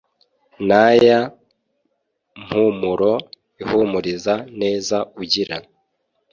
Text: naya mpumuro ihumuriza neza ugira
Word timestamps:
naya 0.67 1.19
mpumuro 2.41 3.13
ihumuriza 3.61 4.33
neza 4.61 4.97
ugira 5.21 5.55